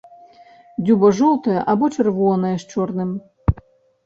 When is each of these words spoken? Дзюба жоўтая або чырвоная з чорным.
Дзюба 0.87 1.11
жоўтая 1.19 1.59
або 1.75 1.85
чырвоная 1.99 2.55
з 2.65 2.71
чорным. 2.73 3.13